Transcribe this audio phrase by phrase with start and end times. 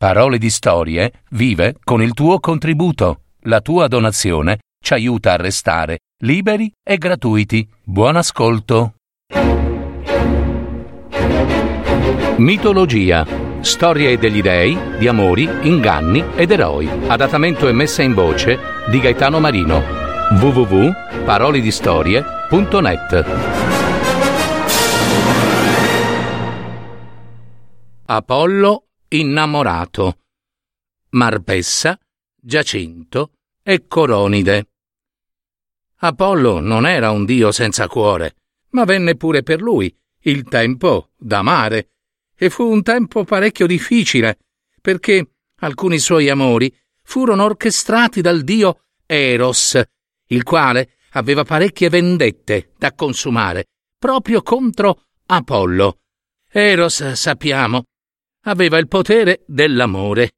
[0.00, 3.24] Parole di Storie vive con il tuo contributo.
[3.40, 7.68] La tua donazione ci aiuta a restare liberi e gratuiti.
[7.84, 8.94] Buon ascolto.
[12.38, 13.26] Mitologia.
[13.60, 16.88] Storie degli dei, di amori, inganni ed eroi.
[17.06, 18.58] Adattamento e messa in voce
[18.88, 19.82] di Gaetano Marino.
[20.40, 23.24] www.paroledistorie.net
[28.06, 30.18] Apollo innamorato.
[31.10, 31.98] Marpessa,
[32.34, 33.32] Giacinto
[33.62, 34.68] e Coronide.
[36.02, 38.36] Apollo non era un dio senza cuore,
[38.70, 41.90] ma venne pure per lui il tempo d'amare,
[42.36, 44.38] e fu un tempo parecchio difficile,
[44.80, 49.80] perché alcuni suoi amori furono orchestrati dal dio Eros,
[50.26, 53.66] il quale aveva parecchie vendette da consumare
[54.00, 55.98] proprio contro Apollo.
[56.50, 57.84] Eros, sappiamo,
[58.42, 60.32] aveva il potere dell'amore,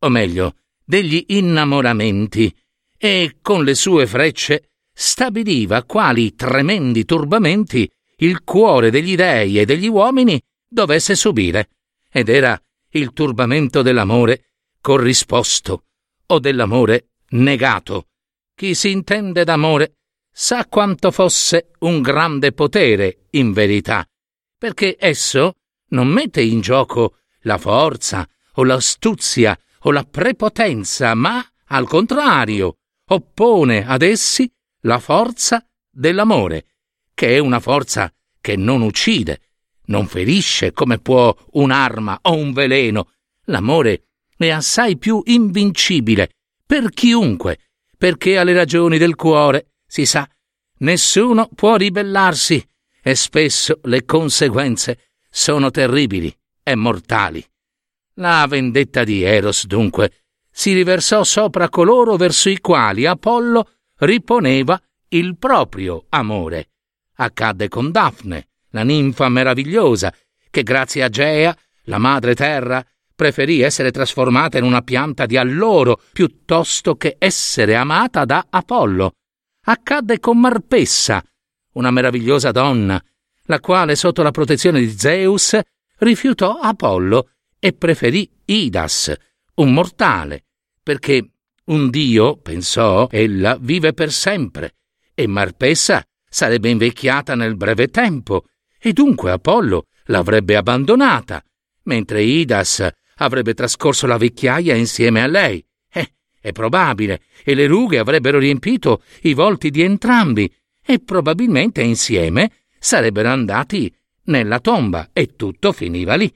[0.00, 2.54] o meglio, degli innamoramenti,
[2.96, 9.88] e con le sue frecce stabiliva quali tremendi turbamenti il cuore degli dei e degli
[9.88, 11.70] uomini dovesse subire,
[12.10, 12.60] ed era
[12.90, 15.84] il turbamento dell'amore corrisposto
[16.26, 18.08] o dell'amore negato.
[18.54, 19.94] Chi si intende d'amore
[20.30, 24.06] sa quanto fosse un grande potere in verità,
[24.58, 25.56] perché esso
[25.88, 33.86] non mette in gioco la forza o l'astuzia o la prepotenza, ma, al contrario, oppone
[33.86, 36.66] ad essi la forza dell'amore,
[37.14, 39.40] che è una forza che non uccide,
[39.86, 43.10] non ferisce come può un'arma o un veleno.
[43.44, 44.04] L'amore
[44.36, 46.30] è assai più invincibile
[46.64, 47.58] per chiunque,
[47.96, 50.28] perché alle ragioni del cuore, si sa,
[50.78, 52.64] nessuno può ribellarsi
[53.02, 56.34] e spesso le conseguenze sono terribili
[56.70, 57.44] e mortali.
[58.14, 65.36] La vendetta di Eros, dunque, si riversò sopra coloro verso i quali Apollo riponeva il
[65.36, 66.70] proprio amore.
[67.16, 70.12] Accadde con Daphne, la ninfa meravigliosa,
[70.50, 76.00] che grazie a Gea, la madre terra, preferì essere trasformata in una pianta di alloro
[76.12, 79.12] piuttosto che essere amata da Apollo.
[79.66, 81.22] Accadde con Marpessa,
[81.74, 83.02] una meravigliosa donna,
[83.44, 85.58] la quale sotto la protezione di Zeus
[86.00, 89.12] rifiutò Apollo e preferì Idas,
[89.54, 90.44] un mortale,
[90.82, 91.30] perché
[91.64, 94.76] un dio, pensò ella, vive per sempre,
[95.14, 98.46] e Marpessa sarebbe invecchiata nel breve tempo,
[98.78, 101.44] e dunque Apollo l'avrebbe abbandonata,
[101.84, 105.64] mentre Idas avrebbe trascorso la vecchiaia insieme a lei.
[105.92, 110.52] Eh, è probabile, e le rughe avrebbero riempito i volti di entrambi,
[110.82, 113.94] e probabilmente insieme sarebbero andati
[114.30, 116.34] nella tomba, e tutto finiva lì.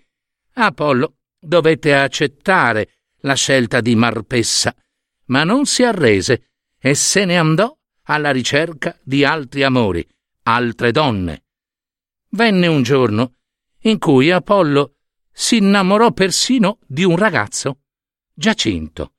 [0.52, 2.90] Apollo dovette accettare
[3.20, 4.74] la scelta di Marpessa,
[5.26, 10.06] ma non si arrese e se ne andò alla ricerca di altri amori,
[10.42, 11.44] altre donne.
[12.30, 13.36] Venne un giorno
[13.82, 14.96] in cui Apollo
[15.32, 17.80] si innamorò persino di un ragazzo,
[18.32, 19.14] Giacinto.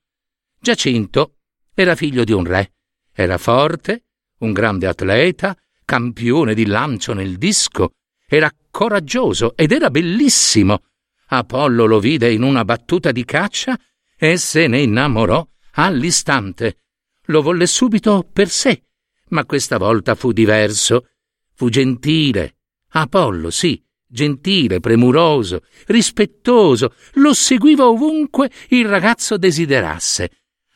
[0.60, 1.38] Giacinto
[1.74, 2.74] era figlio di un re,
[3.12, 4.04] era forte,
[4.38, 7.92] un grande atleta, campione di lancio nel disco,
[8.26, 10.82] era coraggioso ed era bellissimo.
[11.28, 13.78] Apollo lo vide in una battuta di caccia
[14.16, 16.80] e se ne innamorò all'istante.
[17.26, 18.82] Lo volle subito per sé,
[19.28, 21.08] ma questa volta fu diverso.
[21.54, 22.58] Fu gentile.
[22.90, 30.30] Apollo, sì, gentile, premuroso, rispettoso, lo seguiva ovunque il ragazzo desiderasse.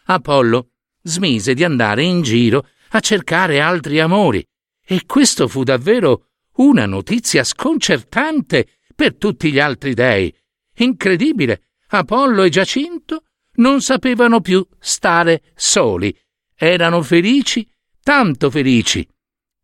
[0.05, 0.71] Apollo
[1.03, 4.45] smise di andare in giro a cercare altri amori,
[4.85, 6.30] e questo fu davvero
[6.61, 10.35] una notizia sconcertante per tutti gli altri dei.
[10.77, 11.65] Incredibile!
[11.89, 16.17] Apollo e Giacinto non sapevano più stare soli.
[16.55, 17.69] Erano felici,
[18.03, 19.07] tanto felici,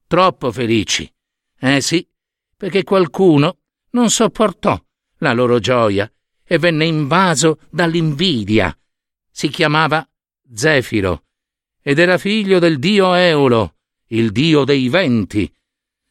[0.06, 1.10] troppo felici.
[1.58, 2.06] Eh sì,
[2.56, 3.58] perché qualcuno
[3.90, 4.82] non sopportò
[5.18, 6.10] la loro gioia
[6.42, 8.76] e venne invaso dall'invidia.
[9.30, 10.08] Si chiamava
[10.52, 11.24] Zefiro
[11.82, 13.76] ed era figlio del dio Eolo,
[14.08, 15.50] il dio dei venti.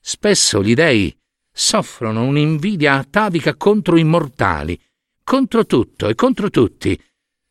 [0.07, 1.12] Spesso gli dei
[1.52, 4.80] soffrono un'invidia atavica contro i mortali,
[5.24, 6.96] contro tutto e contro tutti.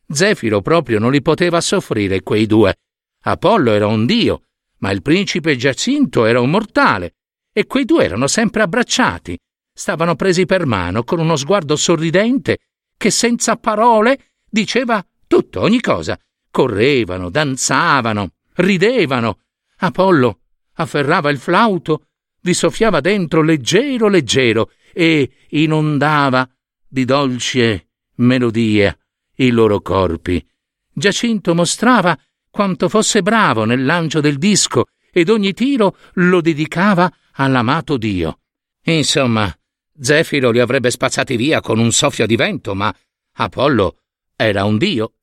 [0.07, 2.77] Zefiro proprio non li poteva soffrire quei due.
[3.23, 4.43] Apollo era un dio,
[4.77, 7.15] ma il principe Giacinto era un mortale,
[7.51, 9.37] e quei due erano sempre abbracciati,
[9.73, 12.59] stavano presi per mano con uno sguardo sorridente
[12.95, 16.17] che senza parole diceva tutto, ogni cosa.
[16.49, 19.39] Correvano, danzavano, ridevano.
[19.79, 20.39] Apollo
[20.75, 22.05] afferrava il flauto,
[22.45, 26.47] vi soffiava dentro leggero leggero e inondava
[26.87, 27.87] di dolce
[28.17, 28.95] melodia
[29.37, 30.45] i loro corpi.
[30.93, 32.17] Giacinto mostrava
[32.51, 38.41] quanto fosse bravo nel lancio del disco ed ogni tiro lo dedicava all'amato Dio.
[38.83, 39.51] Insomma,
[39.99, 42.95] Zefiro li avrebbe spazzati via con un soffio di vento, ma
[43.37, 43.97] Apollo
[44.35, 45.13] era un dio.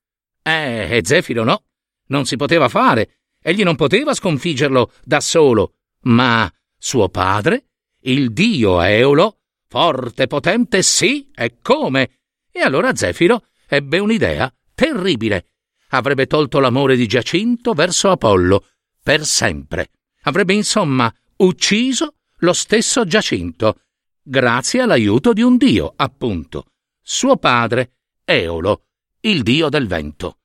[0.42, 1.62] Eh, e Zefiro no,
[2.08, 6.52] non si poteva fare, egli non poteva sconfiggerlo da solo, ma
[6.82, 7.66] suo padre,
[8.00, 9.38] il dio Eolo,
[9.68, 12.18] forte, potente, sì, e come?
[12.50, 15.46] E allora Zefiro ebbe un'idea terribile
[15.94, 18.66] avrebbe tolto l'amore di Giacinto verso Apollo,
[19.02, 19.90] per sempre.
[20.22, 23.82] Avrebbe insomma ucciso lo stesso Giacinto,
[24.20, 28.86] grazie all'aiuto di un dio, appunto, suo padre, Eolo,
[29.20, 30.38] il dio del vento.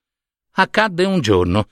[0.51, 1.69] Accadde un giorno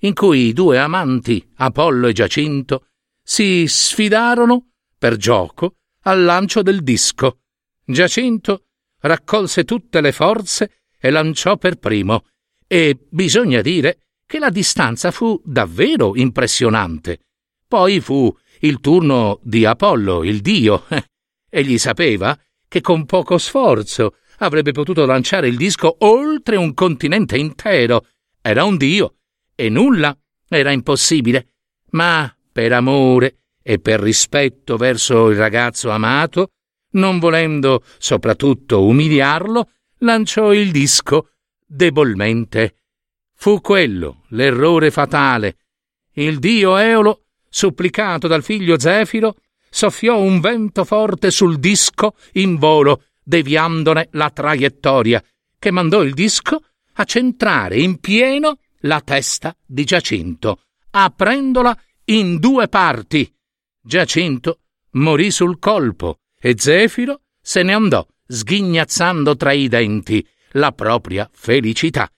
[0.00, 2.86] in cui i due amanti, Apollo e Giacinto,
[3.28, 7.40] si sfidarono, per gioco, al lancio del disco.
[7.84, 8.66] Giacinto
[9.00, 12.24] raccolse tutte le forze e lanciò per primo,
[12.68, 17.18] e bisogna dire che la distanza fu davvero impressionante.
[17.66, 20.84] Poi fu il turno di Apollo, il dio.
[21.50, 22.38] Egli sapeva
[22.68, 28.06] che con poco sforzo avrebbe potuto lanciare il disco oltre un continente intero.
[28.40, 29.16] Era un dio
[29.56, 30.16] e nulla
[30.48, 31.54] era impossibile.
[31.90, 36.52] Ma per amore e per rispetto verso il ragazzo amato,
[36.92, 41.32] non volendo soprattutto umiliarlo, lanciò il disco
[41.66, 42.78] debolmente.
[43.34, 45.56] Fu quello l'errore fatale.
[46.14, 49.36] Il dio Eolo, supplicato dal figlio Zefiro,
[49.68, 55.22] soffiò un vento forte sul disco in volo, deviandone la traiettoria,
[55.58, 56.62] che mandò il disco
[56.94, 60.60] a centrare in pieno la testa di Giacinto,
[60.92, 63.32] aprendola in due parti.
[63.82, 64.60] Giacinto
[64.92, 72.08] morì sul colpo e Zefiro se ne andò sghignazzando tra i denti la propria felicità.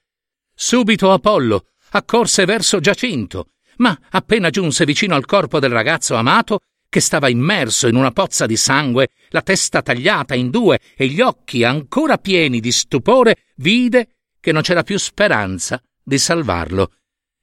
[0.54, 7.00] Subito Apollo accorse verso Giacinto, ma appena giunse vicino al corpo del ragazzo amato, che
[7.00, 11.64] stava immerso in una pozza di sangue, la testa tagliata in due e gli occhi
[11.64, 16.92] ancora pieni di stupore, vide che non c'era più speranza di salvarlo.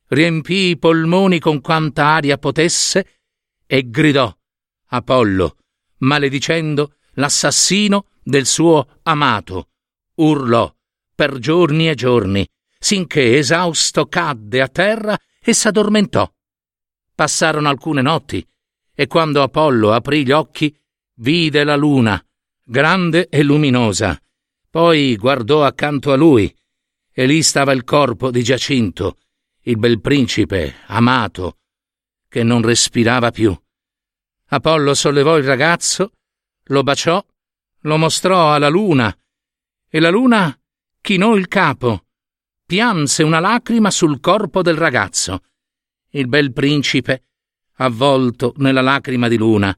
[0.08, 3.22] Riempì i polmoni con quanta aria potesse
[3.66, 4.34] e gridò
[4.88, 5.58] Apollo,
[6.00, 9.70] maledicendo l'assassino del suo amato.
[10.16, 10.74] Urlò
[11.16, 12.48] per giorni e giorni,
[12.78, 16.32] sinché esausto cadde a terra e s'addormentò.
[17.16, 18.46] Passarono alcune notti,
[18.94, 20.76] e quando Apollo aprì gli occhi,
[21.16, 22.24] vide la luna,
[22.64, 24.20] grande e luminosa.
[24.70, 26.54] Poi guardò accanto a lui,
[27.12, 29.18] e lì stava il corpo di Giacinto,
[29.68, 31.58] il bel principe, amato,
[32.28, 33.56] che non respirava più.
[34.50, 36.12] Apollo sollevò il ragazzo,
[36.66, 37.24] lo baciò,
[37.82, 39.16] lo mostrò alla luna,
[39.90, 40.56] e la luna
[41.02, 42.06] chinò il capo,
[42.64, 45.44] pianse una lacrima sul corpo del ragazzo.
[46.10, 47.24] Il bel principe,
[47.78, 49.76] avvolto nella lacrima di luna,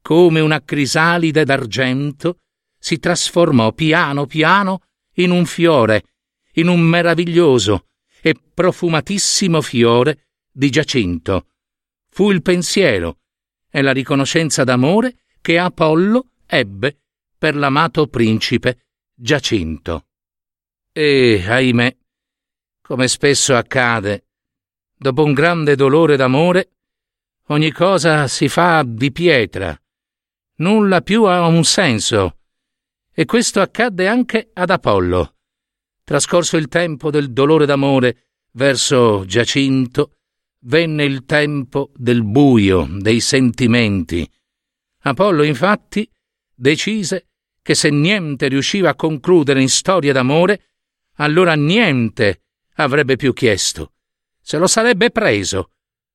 [0.00, 2.38] come una crisalide d'argento,
[2.78, 4.82] si trasformò piano piano
[5.14, 6.04] in un fiore,
[6.52, 7.86] in un meraviglioso
[8.26, 11.48] e profumatissimo fiore di Giacinto.
[12.08, 13.18] Fu il pensiero
[13.68, 17.00] e la riconoscenza d'amore che Apollo ebbe
[17.36, 20.06] per l'amato principe Giacinto.
[20.90, 21.94] E, ahimè,
[22.80, 24.28] come spesso accade,
[24.96, 26.70] dopo un grande dolore d'amore,
[27.48, 29.78] ogni cosa si fa di pietra.
[30.56, 32.38] Nulla più ha un senso.
[33.12, 35.33] E questo accadde anche ad Apollo.
[36.04, 40.18] Trascorso il tempo del dolore d'amore verso Giacinto,
[40.66, 44.30] venne il tempo del buio, dei sentimenti.
[45.00, 46.08] Apollo, infatti,
[46.54, 47.28] decise
[47.62, 50.68] che se niente riusciva a concludere in storia d'amore,
[51.14, 52.42] allora niente
[52.74, 53.94] avrebbe più chiesto.
[54.40, 55.70] Se lo sarebbe preso.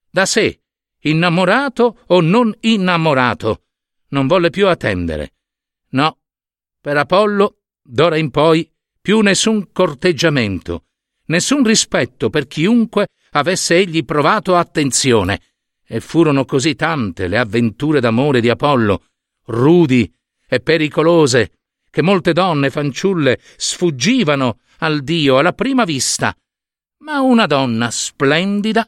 [0.07, 0.61] Da sé,
[0.99, 3.63] innamorato o non innamorato.
[4.09, 5.33] Non volle più attendere.
[5.89, 6.19] No,
[6.79, 8.71] per Apollo, d'ora in poi,
[9.09, 10.83] più nessun corteggiamento,
[11.29, 15.41] nessun rispetto per chiunque avesse egli provato attenzione.
[15.83, 19.05] E furono così tante le avventure d'amore di Apollo,
[19.45, 20.13] rudi
[20.47, 21.53] e pericolose,
[21.89, 26.31] che molte donne fanciulle sfuggivano al Dio alla prima vista,
[26.99, 28.87] ma una donna splendida,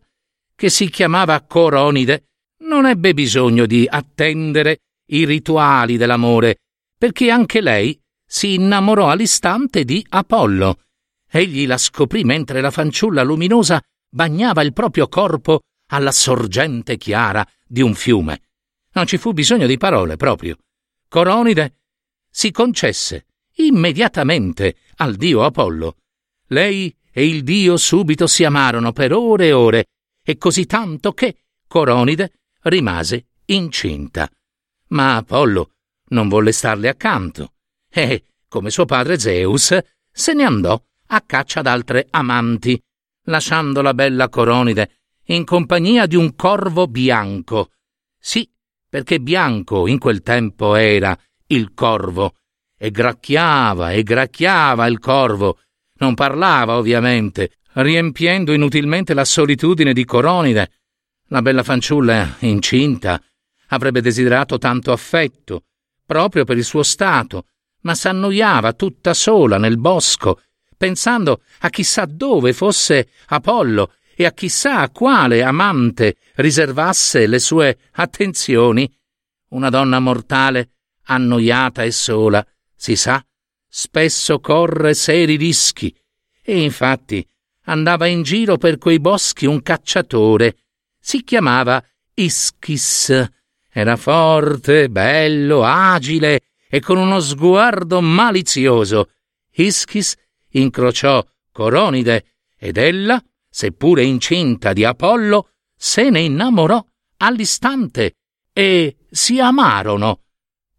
[0.56, 2.26] che si chiamava Coronide,
[2.66, 6.58] non ebbe bisogno di attendere i rituali dell'amore,
[6.96, 8.00] perché anche lei
[8.32, 10.80] si innamorò all'istante di Apollo.
[11.30, 17.82] Egli la scoprì mentre la fanciulla luminosa bagnava il proprio corpo alla sorgente chiara di
[17.82, 18.44] un fiume.
[18.94, 20.58] Non ci fu bisogno di parole proprio.
[21.10, 21.80] Coronide
[22.30, 25.98] si concesse immediatamente al dio Apollo
[26.48, 29.86] Lei e il dio subito si amarono per ore e ore,
[30.24, 34.30] e così tanto che Coronide rimase incinta.
[34.88, 35.72] Ma Apollo
[36.10, 37.54] non volle starle accanto,
[37.92, 39.78] e, come suo padre Zeus,
[40.12, 42.82] se ne andò a caccia d'altre amanti,
[43.26, 47.72] lasciando la bella Coronide in compagnia di un corvo bianco.
[48.18, 48.50] Sì,
[48.88, 51.18] perché bianco in quel tempo era
[51.48, 52.36] il corvo,
[52.78, 55.60] e gracchiava e gracchiava il corvo.
[55.96, 60.72] Non parlava, ovviamente, riempiendo inutilmente la solitudine di Coronide.
[61.28, 63.22] La bella fanciulla, incinta,
[63.68, 65.66] avrebbe desiderato tanto affetto,
[66.06, 67.46] proprio per il suo stato,
[67.82, 70.42] ma s'annoiava tutta sola nel bosco,
[70.78, 77.78] pensando a chissà dove fosse Apollo e a chissà a quale amante riservasse le sue
[77.92, 78.92] attenzioni.
[79.50, 80.72] Una donna mortale,
[81.04, 82.46] annoiata e sola,
[82.76, 83.24] si sa,
[83.68, 85.94] spesso corre seri rischi,
[86.44, 87.26] e infatti
[87.66, 90.58] andava in giro per quei boschi un cacciatore.
[91.00, 91.84] Si chiamava
[92.14, 93.30] Ischis.
[93.74, 99.12] Era forte, bello, agile e con uno sguardo malizioso.
[99.56, 100.16] Ischis
[100.52, 106.82] incrociò Coronide ed ella, seppure incinta di Apollo, se ne innamorò
[107.18, 108.16] all'istante
[108.54, 110.22] e si amarono.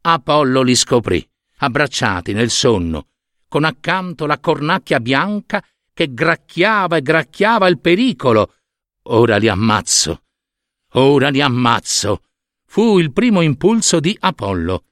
[0.01, 3.09] Apollo li scoprì, abbracciati nel sonno,
[3.47, 8.55] con accanto la cornacchia bianca che gracchiava e gracchiava il pericolo.
[9.09, 10.23] Ora li ammazzo,
[10.93, 12.23] ora li ammazzo.
[12.65, 14.85] Fu il primo impulso di Apollo.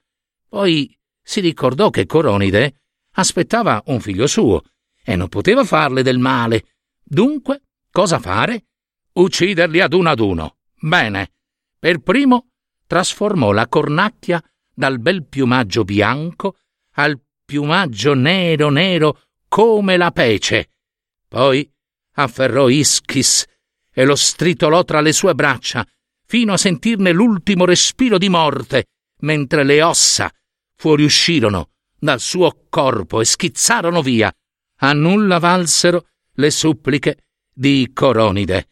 [0.51, 0.93] Poi
[1.23, 2.81] si ricordò che Coronide
[3.11, 4.63] aspettava un figlio suo
[5.01, 6.65] e non poteva farle del male.
[7.01, 8.65] Dunque, cosa fare?
[9.13, 10.57] Ucciderli ad uno ad uno.
[10.77, 11.31] Bene.
[11.79, 12.49] Per primo
[12.85, 14.43] trasformò la cornacchia
[14.73, 16.57] dal bel piumaggio bianco
[16.95, 20.71] al piumaggio nero nero come la pece.
[21.29, 21.71] Poi
[22.15, 23.45] afferrò Ischis
[23.89, 25.87] e lo stritolò tra le sue braccia,
[26.25, 28.87] fino a sentirne l'ultimo respiro di morte,
[29.19, 30.29] mentre le ossa
[30.81, 31.69] fuoriuscirono
[31.99, 34.33] dal suo corpo e schizzarono via.
[34.77, 38.69] A nulla valsero le suppliche di Coronide.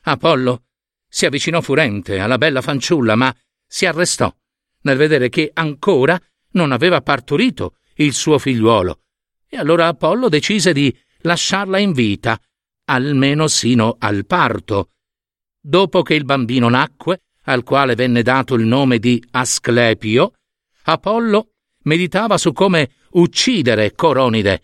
[0.00, 0.64] Apollo
[1.06, 3.32] si avvicinò furente alla bella fanciulla, ma
[3.64, 4.34] si arrestò
[4.80, 6.20] nel vedere che ancora
[6.54, 9.02] non aveva partorito il suo figliuolo.
[9.48, 12.40] E allora Apollo decise di lasciarla in vita,
[12.86, 14.90] almeno sino al parto.
[15.60, 20.32] Dopo che il bambino nacque, al quale venne dato il nome di Asclepio,
[20.84, 21.51] Apollo
[21.84, 24.62] meditava su come uccidere Coronide.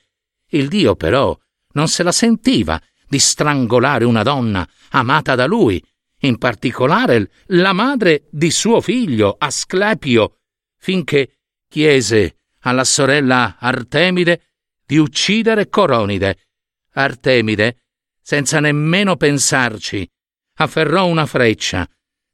[0.50, 1.36] Il dio però
[1.72, 5.82] non se la sentiva di strangolare una donna amata da lui,
[6.22, 10.38] in particolare la madre di suo figlio, Asclepio,
[10.76, 14.48] finché chiese alla sorella Artemide
[14.84, 16.46] di uccidere Coronide.
[16.92, 17.84] Artemide,
[18.20, 20.08] senza nemmeno pensarci,
[20.56, 21.88] afferrò una freccia,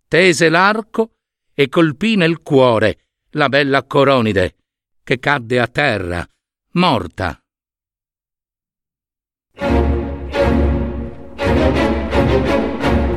[0.08, 1.16] tese l'arco
[1.52, 2.98] e colpì nel cuore
[3.30, 4.56] la bella Coronide,
[5.04, 6.26] che cadde a terra,
[6.72, 7.38] morta.